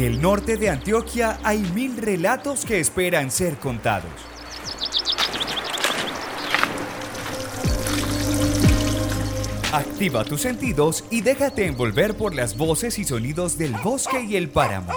En 0.00 0.06
el 0.06 0.22
norte 0.22 0.56
de 0.56 0.70
Antioquia 0.70 1.38
hay 1.42 1.58
mil 1.58 1.94
relatos 1.98 2.64
que 2.64 2.80
esperan 2.80 3.30
ser 3.30 3.58
contados. 3.58 4.10
Activa 9.70 10.24
tus 10.24 10.40
sentidos 10.40 11.04
y 11.10 11.20
déjate 11.20 11.66
envolver 11.66 12.16
por 12.16 12.34
las 12.34 12.56
voces 12.56 12.98
y 12.98 13.04
sonidos 13.04 13.58
del 13.58 13.74
bosque 13.84 14.22
y 14.22 14.36
el 14.36 14.48
páramo. 14.48 14.94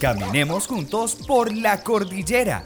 Caminemos 0.00 0.66
juntos 0.66 1.14
por 1.26 1.54
la 1.54 1.82
cordillera 1.82 2.64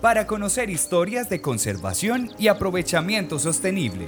para 0.00 0.28
conocer 0.28 0.70
historias 0.70 1.28
de 1.28 1.40
conservación 1.40 2.30
y 2.38 2.46
aprovechamiento 2.46 3.40
sostenible. 3.40 4.06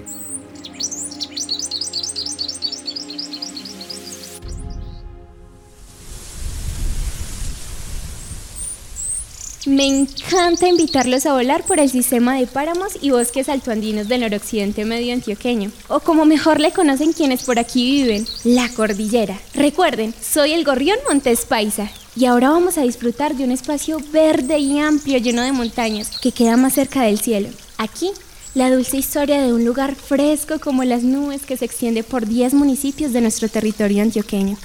Me 9.66 9.87
encanta 9.87 10.66
invitarlos 10.66 11.25
a 11.25 11.34
volar 11.34 11.62
por 11.62 11.79
el 11.79 11.89
sistema 11.89 12.37
de 12.37 12.48
páramos 12.48 12.98
y 13.01 13.12
bosques 13.12 13.48
altoandinos 13.48 14.09
del 14.09 14.23
noroccidente 14.23 14.85
medio 14.85 15.15
antioqueño, 15.15 15.71
o 15.87 16.01
como 16.01 16.25
mejor 16.25 16.59
le 16.59 16.73
conocen 16.73 17.12
quienes 17.12 17.45
por 17.45 17.61
aquí 17.61 18.02
viven, 18.02 18.27
la 18.43 18.69
cordillera. 18.71 19.38
Recuerden, 19.55 20.15
soy 20.21 20.51
el 20.51 20.65
gorrión 20.65 20.98
Montes 21.09 21.45
Paisa 21.47 21.88
y 22.16 22.25
ahora 22.25 22.51
vamos 22.51 22.77
a 22.77 22.83
disfrutar 22.83 23.37
de 23.37 23.45
un 23.45 23.52
espacio 23.52 23.98
verde 24.12 24.59
y 24.59 24.80
amplio 24.80 25.19
lleno 25.19 25.43
de 25.43 25.52
montañas 25.52 26.19
que 26.19 26.33
queda 26.33 26.57
más 26.57 26.73
cerca 26.73 27.02
del 27.02 27.21
cielo. 27.21 27.49
Aquí, 27.79 28.10
la 28.54 28.69
dulce 28.69 28.97
historia 28.97 29.41
de 29.43 29.52
un 29.52 29.65
lugar 29.65 29.95
fresco 29.95 30.59
como 30.59 30.82
las 30.82 31.04
nubes 31.04 31.47
que 31.47 31.57
se 31.57 31.66
extiende 31.66 32.02
por 32.02 32.26
10 32.26 32.54
municipios 32.54 33.13
de 33.13 33.21
nuestro 33.21 33.49
territorio 33.49 34.02
antioqueño. 34.02 34.59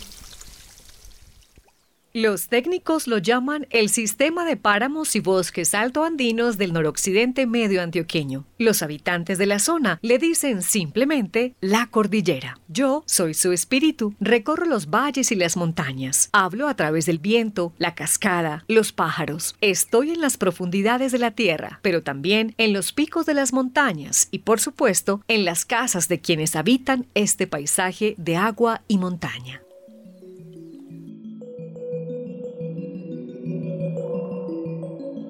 Los 2.19 2.47
técnicos 2.47 3.05
lo 3.05 3.19
llaman 3.19 3.67
el 3.69 3.89
sistema 3.89 4.43
de 4.43 4.57
páramos 4.57 5.15
y 5.15 5.19
bosques 5.19 5.75
altoandinos 5.75 6.57
del 6.57 6.73
noroccidente 6.73 7.45
medio 7.45 7.79
antioqueño. 7.79 8.43
Los 8.57 8.81
habitantes 8.81 9.37
de 9.37 9.45
la 9.45 9.59
zona 9.59 9.99
le 10.01 10.17
dicen 10.17 10.63
simplemente 10.63 11.53
la 11.61 11.85
cordillera. 11.91 12.57
Yo 12.69 13.03
soy 13.05 13.35
su 13.35 13.51
espíritu, 13.51 14.15
recorro 14.19 14.65
los 14.65 14.89
valles 14.89 15.31
y 15.31 15.35
las 15.35 15.55
montañas, 15.57 16.29
hablo 16.31 16.67
a 16.67 16.75
través 16.75 17.05
del 17.05 17.19
viento, 17.19 17.71
la 17.77 17.93
cascada, 17.93 18.65
los 18.67 18.93
pájaros. 18.93 19.55
Estoy 19.61 20.09
en 20.09 20.19
las 20.19 20.37
profundidades 20.37 21.11
de 21.11 21.19
la 21.19 21.29
tierra, 21.29 21.79
pero 21.83 22.01
también 22.01 22.55
en 22.57 22.73
los 22.73 22.93
picos 22.93 23.27
de 23.27 23.35
las 23.35 23.53
montañas 23.53 24.27
y 24.31 24.39
por 24.39 24.59
supuesto 24.59 25.21
en 25.27 25.45
las 25.45 25.65
casas 25.65 26.07
de 26.07 26.19
quienes 26.19 26.55
habitan 26.55 27.05
este 27.13 27.45
paisaje 27.45 28.15
de 28.17 28.37
agua 28.37 28.81
y 28.87 28.97
montaña. 28.97 29.61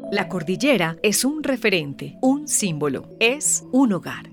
La 0.10 0.30
cordillera 0.30 0.96
es 1.04 1.26
un 1.26 1.44
referente, 1.44 2.18
un 2.22 2.48
símbolo, 2.48 3.10
es 3.20 3.66
un 3.74 3.92
hogar. 3.92 4.30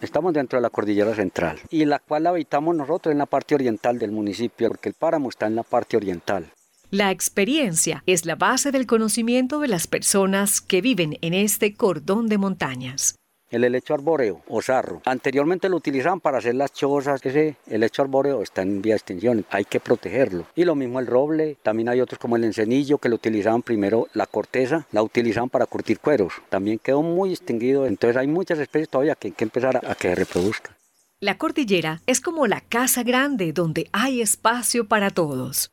Estamos 0.00 0.32
dentro 0.32 0.56
de 0.56 0.62
la 0.62 0.70
cordillera 0.70 1.14
central 1.14 1.58
y 1.68 1.84
la 1.84 1.98
cual 1.98 2.26
habitamos 2.26 2.74
nosotros 2.74 3.12
en 3.12 3.18
la 3.18 3.26
parte 3.26 3.54
oriental 3.54 3.98
del 3.98 4.10
municipio, 4.10 4.68
porque 4.68 4.88
el 4.88 4.94
páramo 4.94 5.28
está 5.28 5.46
en 5.46 5.54
la 5.54 5.64
parte 5.64 5.98
oriental. 5.98 6.50
La 6.90 7.10
experiencia 7.10 8.02
es 8.06 8.24
la 8.24 8.36
base 8.36 8.72
del 8.72 8.86
conocimiento 8.86 9.60
de 9.60 9.68
las 9.68 9.86
personas 9.86 10.62
que 10.62 10.80
viven 10.80 11.18
en 11.20 11.34
este 11.34 11.74
cordón 11.74 12.26
de 12.26 12.38
montañas 12.38 13.16
el 13.52 13.64
helecho 13.64 13.94
arbóreo 13.94 14.40
o 14.48 14.60
sarro. 14.60 15.02
Anteriormente 15.04 15.68
lo 15.68 15.76
utilizaban 15.76 16.20
para 16.20 16.38
hacer 16.38 16.54
las 16.54 16.72
chozas. 16.72 17.24
Ese 17.24 17.56
helecho 17.66 18.02
arbóreo 18.02 18.42
está 18.42 18.62
en 18.62 18.82
vía 18.82 18.94
de 18.94 18.98
extinción, 18.98 19.44
hay 19.50 19.64
que 19.64 19.78
protegerlo. 19.78 20.46
Y 20.56 20.64
lo 20.64 20.74
mismo 20.74 20.98
el 20.98 21.06
roble, 21.06 21.56
también 21.62 21.88
hay 21.88 22.00
otros 22.00 22.18
como 22.18 22.36
el 22.36 22.44
encenillo 22.44 22.98
que 22.98 23.08
lo 23.08 23.16
utilizaban 23.16 23.62
primero 23.62 24.08
la 24.14 24.26
corteza, 24.26 24.86
la 24.90 25.02
utilizaban 25.02 25.50
para 25.50 25.66
curtir 25.66 26.00
cueros. 26.00 26.32
También 26.48 26.78
quedó 26.78 27.02
muy 27.02 27.30
extinguido, 27.30 27.86
entonces 27.86 28.16
hay 28.16 28.26
muchas 28.26 28.58
especies 28.58 28.88
todavía 28.88 29.14
que 29.14 29.28
hay 29.28 29.32
que 29.32 29.44
empezar 29.44 29.76
a, 29.76 29.92
a 29.92 29.94
que 29.94 30.08
se 30.08 30.14
reproduzcan. 30.14 30.74
La 31.20 31.38
cordillera 31.38 32.02
es 32.06 32.20
como 32.20 32.48
la 32.48 32.60
casa 32.60 33.04
grande 33.04 33.52
donde 33.52 33.88
hay 33.92 34.20
espacio 34.20 34.88
para 34.88 35.10
todos. 35.10 35.70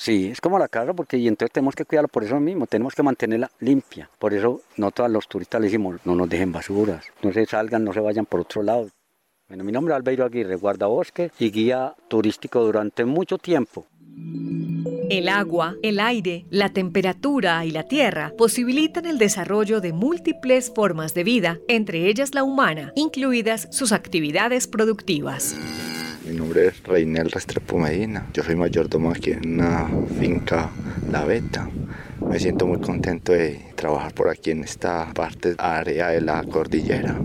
Sí, 0.00 0.30
es 0.30 0.40
como 0.40 0.58
la 0.58 0.66
casa 0.66 0.94
porque 0.94 1.18
y 1.18 1.28
entonces 1.28 1.52
tenemos 1.52 1.74
que 1.74 1.84
cuidarla 1.84 2.08
por 2.08 2.24
eso 2.24 2.40
mismo, 2.40 2.66
tenemos 2.66 2.94
que 2.94 3.02
mantenerla 3.02 3.50
limpia. 3.60 4.08
Por 4.18 4.32
eso 4.32 4.62
no 4.78 4.92
todos 4.92 5.10
los 5.10 5.28
turistas 5.28 5.60
le 5.60 5.66
decimos, 5.66 6.00
no 6.06 6.14
nos 6.14 6.26
dejen 6.26 6.52
basuras, 6.52 7.04
no 7.20 7.30
se 7.34 7.44
salgan, 7.44 7.84
no 7.84 7.92
se 7.92 8.00
vayan 8.00 8.24
por 8.24 8.40
otro 8.40 8.62
lado. 8.62 8.88
Bueno, 9.46 9.62
mi 9.62 9.72
nombre 9.72 9.92
es 9.92 9.96
Albeiro 9.96 10.24
Aguirre, 10.24 10.56
guardabosque 10.56 11.32
y 11.38 11.50
guía 11.50 11.94
turístico 12.08 12.64
durante 12.64 13.04
mucho 13.04 13.36
tiempo. 13.36 13.84
El 15.10 15.28
agua, 15.28 15.76
el 15.82 16.00
aire, 16.00 16.46
la 16.48 16.70
temperatura 16.70 17.66
y 17.66 17.70
la 17.70 17.82
tierra 17.82 18.32
posibilitan 18.38 19.04
el 19.04 19.18
desarrollo 19.18 19.82
de 19.82 19.92
múltiples 19.92 20.72
formas 20.74 21.12
de 21.12 21.24
vida, 21.24 21.58
entre 21.68 22.06
ellas 22.06 22.34
la 22.34 22.42
humana, 22.42 22.94
incluidas 22.96 23.68
sus 23.70 23.92
actividades 23.92 24.66
productivas. 24.66 25.54
Mi 26.30 26.36
nombre 26.36 26.68
es 26.68 26.80
Reinel 26.84 27.28
Restrepo 27.28 27.76
Medina. 27.76 28.28
Yo 28.32 28.44
soy 28.44 28.54
mayordomo 28.54 29.10
aquí 29.10 29.32
en 29.32 29.54
una 29.54 29.90
finca 30.20 30.70
La 31.10 31.24
Beta. 31.24 31.68
Me 32.24 32.38
siento 32.38 32.68
muy 32.68 32.78
contento 32.78 33.32
de 33.32 33.60
trabajar 33.74 34.14
por 34.14 34.28
aquí 34.28 34.52
en 34.52 34.62
esta 34.62 35.12
parte 35.12 35.56
área 35.58 36.10
de 36.10 36.20
la 36.20 36.44
cordillera. 36.44 37.20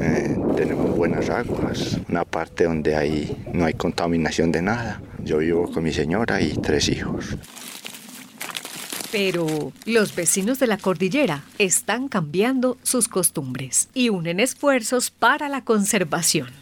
Eh, 0.00 0.38
tenemos 0.56 0.96
buenas 0.96 1.28
aguas, 1.28 1.98
una 2.08 2.24
parte 2.24 2.64
donde 2.64 2.96
hay, 2.96 3.44
no 3.52 3.66
hay 3.66 3.74
contaminación 3.74 4.50
de 4.52 4.62
nada. 4.62 5.02
Yo 5.22 5.36
vivo 5.38 5.70
con 5.70 5.84
mi 5.84 5.92
señora 5.92 6.40
y 6.40 6.54
tres 6.54 6.88
hijos. 6.88 7.36
Pero 9.12 9.70
los 9.84 10.14
vecinos 10.14 10.58
de 10.58 10.66
la 10.66 10.78
cordillera 10.78 11.44
están 11.58 12.08
cambiando 12.08 12.78
sus 12.84 13.06
costumbres 13.06 13.90
y 13.92 14.08
unen 14.08 14.40
esfuerzos 14.40 15.10
para 15.10 15.50
la 15.50 15.62
conservación 15.62 16.59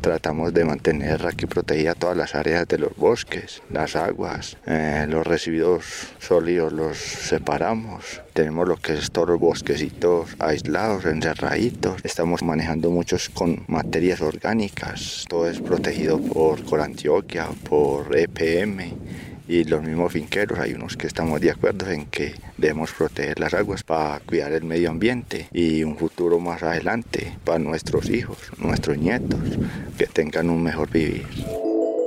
tratamos 0.00 0.52
de 0.52 0.64
mantener 0.64 1.26
aquí 1.26 1.46
protegida 1.46 1.94
todas 1.94 2.16
las 2.16 2.34
áreas 2.34 2.66
de 2.68 2.78
los 2.78 2.96
bosques, 2.96 3.62
las 3.70 3.96
aguas, 3.96 4.56
eh, 4.66 5.06
los 5.08 5.26
residuos 5.26 5.84
sólidos 6.18 6.72
los 6.72 6.96
separamos. 6.98 8.20
Tenemos 8.32 8.66
lo 8.66 8.76
que 8.76 8.94
es 8.94 9.10
todos 9.10 9.28
los 9.28 9.40
bosquecitos 9.40 10.36
aislados, 10.38 11.04
encerraditos. 11.04 12.00
Estamos 12.04 12.42
manejando 12.42 12.90
muchos 12.90 13.28
con 13.28 13.64
materias 13.66 14.20
orgánicas. 14.20 15.24
Todo 15.28 15.48
es 15.48 15.60
protegido 15.60 16.18
por 16.20 16.64
Corantioquia, 16.64 17.48
por 17.68 18.16
EPM 18.16 19.31
y 19.52 19.64
los 19.64 19.82
mismos 19.82 20.12
finqueros, 20.12 20.58
hay 20.58 20.72
unos 20.72 20.96
que 20.96 21.06
estamos 21.06 21.38
de 21.38 21.50
acuerdo 21.50 21.90
en 21.90 22.06
que 22.06 22.34
debemos 22.56 22.90
proteger 22.92 23.38
las 23.38 23.52
aguas 23.52 23.82
para 23.82 24.18
cuidar 24.20 24.52
el 24.52 24.64
medio 24.64 24.88
ambiente 24.88 25.48
y 25.52 25.84
un 25.84 25.98
futuro 25.98 26.40
más 26.40 26.62
adelante 26.62 27.36
para 27.44 27.58
nuestros 27.58 28.08
hijos, 28.08 28.38
nuestros 28.56 28.96
nietos, 28.96 29.40
que 29.98 30.06
tengan 30.06 30.48
un 30.48 30.62
mejor 30.62 30.88
vivir. 30.90 31.26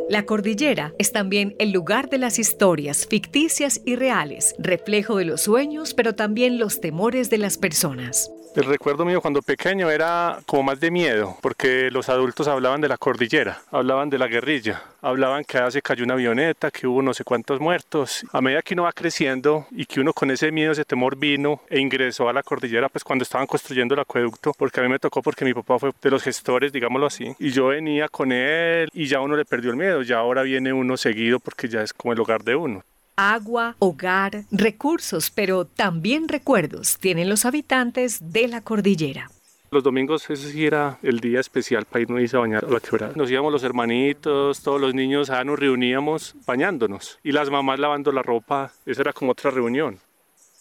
La 0.10 0.26
cordillera 0.26 0.94
es 0.98 1.12
también 1.12 1.56
el 1.60 1.72
lugar 1.72 2.10
de 2.10 2.18
las 2.18 2.40
historias 2.40 3.06
ficticias 3.06 3.80
y 3.86 3.96
reales, 3.96 4.56
reflejo 4.58 5.18
de 5.18 5.26
los 5.26 5.42
sueños, 5.42 5.94
pero 5.94 6.16
también 6.16 6.58
los 6.58 6.82
temores 6.82 7.30
de 7.30 7.38
las 7.38 7.60
personas. 7.60 8.32
El 8.56 8.64
recuerdo 8.64 9.04
mío 9.04 9.22
cuando 9.22 9.42
pequeño 9.42 9.90
era 9.90 10.40
como 10.46 10.64
más 10.64 10.80
de 10.80 10.92
miedo, 10.92 11.38
porque 11.42 11.90
los 11.92 12.08
adultos 12.10 12.48
hablaban 12.48 12.80
de 12.80 12.88
la 12.88 12.98
cordillera, 12.98 13.62
hablaban 13.72 14.10
de 14.10 14.18
la 14.18 14.28
guerrilla, 14.28 14.82
hablaban 15.02 15.44
que 15.44 15.58
hace 15.58 15.82
cayó 15.82 16.06
una 16.06 16.14
avioneta, 16.14 16.72
que 16.72 16.88
hubo 16.88 17.02
no 17.02 17.14
sé 17.14 17.24
cuántos 17.24 17.60
muertos. 17.60 18.26
A 18.32 18.40
medida 18.40 18.62
que 18.62 18.74
uno 18.74 18.84
va 18.84 18.94
creciendo 18.94 19.68
y 19.72 19.86
que 19.86 20.00
uno 20.00 20.14
con 20.14 20.32
ese 20.32 20.52
miedo, 20.52 20.72
ese 20.72 20.86
temor 20.86 21.18
vino 21.18 21.62
e 21.70 21.80
ingresó 21.80 22.30
a 22.30 22.34
la 22.34 22.44
cordillera, 22.44 22.88
pues 22.88 23.04
cuando 23.04 23.24
estaban 23.24 23.48
construyendo 23.48 23.94
el 23.94 24.00
acueducto, 24.00 24.54
porque 24.58 24.80
a 24.80 24.84
mí 24.84 24.90
me 24.90 25.00
tocó 25.00 25.22
porque 25.22 25.44
mi 25.44 25.54
papá 25.54 25.78
fue 25.78 25.92
de 26.02 26.12
los 26.12 26.24
gestores, 26.24 26.72
digámoslo 26.72 27.08
así, 27.08 27.36
y 27.40 27.52
yo 27.52 27.68
venía 27.68 28.08
con 28.08 28.32
él 28.32 28.90
y 28.94 29.08
ya 29.08 29.20
uno 29.20 29.36
le 29.36 29.44
perdió 29.44 29.72
el 29.72 29.78
miedo, 29.78 30.02
ya 30.02 30.20
ahora 30.20 30.44
viene 30.44 30.72
uno 30.72 30.96
seguido 30.98 31.40
porque 31.40 31.68
ya 31.68 31.82
es 31.82 31.94
como 31.94 32.14
el 32.14 32.20
hogar 32.20 32.44
de 32.44 32.56
uno 32.56 32.84
agua, 33.16 33.76
hogar, 33.80 34.46
recursos, 34.52 35.32
pero 35.32 35.66
también 35.66 36.28
recuerdos 36.28 36.98
tienen 37.00 37.30
los 37.30 37.46
habitantes 37.46 38.32
de 38.34 38.48
la 38.48 38.62
cordillera. 38.62 39.30
Los 39.72 39.84
domingos 39.84 40.30
ese 40.30 40.52
sí 40.52 40.66
era 40.66 41.00
el 41.02 41.20
día 41.20 41.40
especial 41.40 41.86
para 41.86 42.04
irnos 42.04 42.34
a 42.34 42.40
bañar 42.40 42.66
a 42.66 42.70
la 42.70 42.80
quebrada. 42.80 43.14
Nos 43.16 43.30
íbamos 43.30 43.52
los 43.52 43.64
hermanitos, 43.64 44.62
todos 44.62 44.80
los 44.80 44.94
niños, 44.94 45.30
ah, 45.30 45.44
nos 45.44 45.60
reuníamos 45.60 46.36
bañándonos 46.46 47.20
y 47.24 47.32
las 47.32 47.50
mamás 47.50 47.80
lavando 47.80 48.12
la 48.12 48.22
ropa. 48.22 48.72
Esa 48.86 49.02
era 49.02 49.14
como 49.14 49.32
otra 49.32 49.52
reunión. 49.52 50.00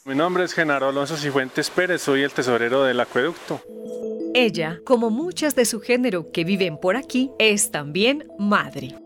Mi 0.05 0.15
nombre 0.15 0.45
es 0.45 0.53
Genaro 0.53 0.89
Alonso 0.89 1.17
Cifuentes 1.17 1.71
Pérez, 1.71 2.03
soy 2.03 2.23
el 2.23 2.33
tesorero 2.33 2.83
del 2.83 3.01
acueducto. 3.01 3.63
Ella, 4.35 4.81
como 4.85 5.11
muchas 5.11 5.55
de 5.55 5.65
su 5.65 5.81
género 5.81 6.33
que 6.33 6.45
viven 6.45 6.79
por 6.79 6.97
aquí, 6.97 7.31
es 7.39 7.71
también 7.71 8.27
madre 8.39 8.97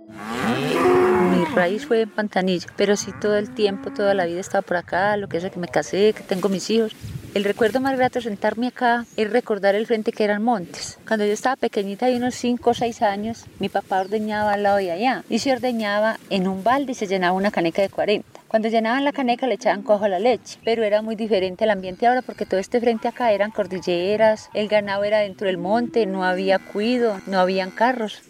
raíz 1.54 1.86
fue 1.86 2.02
en 2.02 2.10
Pantanilla, 2.10 2.66
pero 2.76 2.96
sí 2.96 3.12
todo 3.20 3.36
el 3.36 3.54
tiempo, 3.54 3.90
toda 3.90 4.14
la 4.14 4.26
vida 4.26 4.40
estaba 4.40 4.62
por 4.62 4.76
acá, 4.76 5.16
lo 5.16 5.28
que 5.28 5.38
es 5.38 5.50
que 5.50 5.58
me 5.58 5.68
casé, 5.68 6.12
que 6.12 6.22
tengo 6.22 6.48
mis 6.48 6.68
hijos. 6.70 6.92
El 7.34 7.44
recuerdo 7.44 7.80
más 7.80 7.96
grato 7.96 8.18
de 8.18 8.24
sentarme 8.24 8.68
acá 8.68 9.04
es 9.16 9.30
recordar 9.30 9.74
el 9.74 9.86
frente 9.86 10.12
que 10.12 10.24
eran 10.24 10.42
montes. 10.42 10.98
Cuando 11.06 11.26
yo 11.26 11.32
estaba 11.32 11.56
pequeñita, 11.56 12.06
de 12.06 12.16
unos 12.16 12.34
5 12.34 12.70
o 12.70 12.74
6 12.74 13.02
años, 13.02 13.44
mi 13.58 13.68
papá 13.68 14.00
ordeñaba 14.00 14.54
al 14.54 14.62
lado 14.62 14.78
de 14.78 14.90
allá. 14.90 15.24
Y 15.28 15.38
se 15.38 15.52
ordeñaba 15.52 16.18
en 16.30 16.48
un 16.48 16.64
balde 16.64 16.92
y 16.92 16.94
se 16.94 17.06
llenaba 17.06 17.36
una 17.36 17.50
caneca 17.50 17.82
de 17.82 17.90
40. 17.90 18.40
Cuando 18.48 18.68
llenaban 18.68 19.04
la 19.04 19.12
caneca 19.12 19.46
le 19.46 19.54
echaban 19.54 19.82
cojo 19.82 20.06
a 20.06 20.08
la 20.08 20.18
leche, 20.18 20.58
pero 20.64 20.82
era 20.82 21.02
muy 21.02 21.16
diferente 21.16 21.64
el 21.64 21.70
ambiente 21.70 22.06
ahora 22.06 22.22
porque 22.22 22.46
todo 22.46 22.58
este 22.58 22.80
frente 22.80 23.06
acá 23.06 23.30
eran 23.30 23.50
cordilleras, 23.50 24.48
el 24.54 24.68
ganado 24.68 25.04
era 25.04 25.18
dentro 25.18 25.48
del 25.48 25.58
monte, 25.58 26.06
no 26.06 26.24
había 26.24 26.58
cuido, 26.58 27.20
no 27.26 27.38
habían 27.38 27.70
carros. 27.70 28.22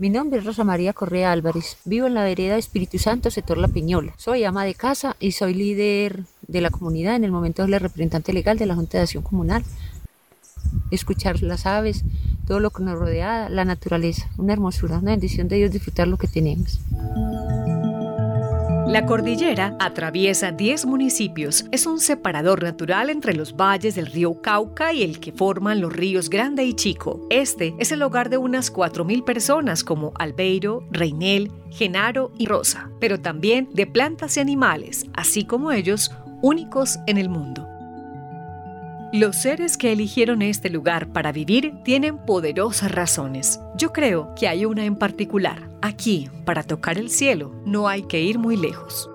Mi 0.00 0.08
nombre 0.08 0.38
es 0.38 0.46
Rosa 0.46 0.64
María 0.64 0.94
Correa 0.94 1.30
Álvarez. 1.30 1.76
Vivo 1.84 2.06
en 2.06 2.14
la 2.14 2.24
vereda 2.24 2.56
Espíritu 2.56 2.98
Santo, 2.98 3.30
sector 3.30 3.58
La 3.58 3.68
Peñola. 3.68 4.14
Soy 4.16 4.44
ama 4.44 4.64
de 4.64 4.74
casa 4.74 5.14
y 5.20 5.32
soy 5.32 5.52
líder 5.52 6.20
de 6.48 6.62
la 6.62 6.70
comunidad. 6.70 7.16
En 7.16 7.24
el 7.24 7.30
momento 7.30 7.62
soy 7.62 7.70
la 7.70 7.78
representante 7.78 8.32
legal 8.32 8.56
de 8.56 8.64
la 8.64 8.74
Junta 8.74 8.96
de 8.96 9.02
Acción 9.02 9.22
Comunal. 9.22 9.62
Escuchar 10.90 11.42
las 11.42 11.66
aves, 11.66 12.02
todo 12.46 12.60
lo 12.60 12.70
que 12.70 12.82
nos 12.82 12.98
rodea, 12.98 13.50
la 13.50 13.66
naturaleza. 13.66 14.30
Una 14.38 14.54
hermosura, 14.54 14.96
una 14.96 15.10
bendición 15.10 15.48
de 15.48 15.56
Dios 15.56 15.70
disfrutar 15.70 16.08
lo 16.08 16.16
que 16.16 16.28
tenemos. 16.28 16.80
La 18.90 19.06
cordillera 19.06 19.76
atraviesa 19.78 20.50
10 20.50 20.86
municipios. 20.86 21.64
Es 21.70 21.86
un 21.86 22.00
separador 22.00 22.64
natural 22.64 23.08
entre 23.08 23.34
los 23.34 23.54
valles 23.54 23.94
del 23.94 24.06
río 24.06 24.42
Cauca 24.42 24.92
y 24.92 25.04
el 25.04 25.20
que 25.20 25.30
forman 25.30 25.80
los 25.80 25.92
ríos 25.92 26.28
Grande 26.28 26.64
y 26.64 26.74
Chico. 26.74 27.24
Este 27.30 27.72
es 27.78 27.92
el 27.92 28.02
hogar 28.02 28.30
de 28.30 28.38
unas 28.38 28.74
4.000 28.74 29.22
personas 29.22 29.84
como 29.84 30.12
Albeiro, 30.16 30.82
Reinel, 30.90 31.52
Genaro 31.70 32.32
y 32.36 32.46
Rosa, 32.46 32.90
pero 32.98 33.20
también 33.20 33.68
de 33.72 33.86
plantas 33.86 34.36
y 34.36 34.40
animales, 34.40 35.06
así 35.14 35.44
como 35.44 35.70
ellos, 35.70 36.10
únicos 36.42 36.98
en 37.06 37.18
el 37.18 37.28
mundo. 37.28 37.69
Los 39.12 39.38
seres 39.38 39.76
que 39.76 39.90
eligieron 39.90 40.40
este 40.40 40.70
lugar 40.70 41.08
para 41.08 41.32
vivir 41.32 41.72
tienen 41.82 42.16
poderosas 42.16 42.92
razones. 42.92 43.58
Yo 43.76 43.92
creo 43.92 44.32
que 44.36 44.46
hay 44.46 44.64
una 44.64 44.84
en 44.84 44.94
particular. 44.94 45.68
Aquí, 45.82 46.30
para 46.44 46.62
tocar 46.62 46.96
el 46.96 47.10
cielo, 47.10 47.50
no 47.66 47.88
hay 47.88 48.04
que 48.04 48.20
ir 48.20 48.38
muy 48.38 48.56
lejos. 48.56 49.10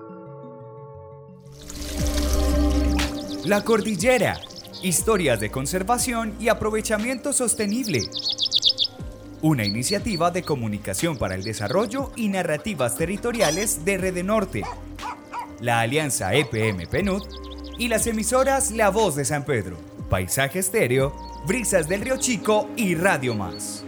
La 3.46 3.64
Cordillera. 3.64 4.38
Historias 4.82 5.40
de 5.40 5.50
conservación 5.50 6.34
y 6.38 6.48
aprovechamiento 6.48 7.32
sostenible. 7.32 8.02
Una 9.40 9.64
iniciativa 9.64 10.30
de 10.30 10.42
comunicación 10.42 11.16
para 11.16 11.36
el 11.36 11.42
desarrollo 11.42 12.12
y 12.16 12.28
narrativas 12.28 12.98
territoriales 12.98 13.86
de 13.86 13.96
Rede 13.96 14.22
Norte. 14.22 14.62
La 15.60 15.80
alianza 15.80 16.34
EPM 16.34 16.86
PNUD 16.86 17.45
y 17.78 17.88
las 17.88 18.06
emisoras 18.06 18.70
La 18.70 18.90
Voz 18.90 19.16
de 19.16 19.24
San 19.24 19.44
Pedro, 19.44 19.76
Paisaje 20.10 20.58
Estéreo, 20.58 21.14
Brisas 21.46 21.88
del 21.88 22.00
Río 22.02 22.16
Chico 22.18 22.68
y 22.76 22.94
Radio 22.94 23.34
Más. 23.34 23.85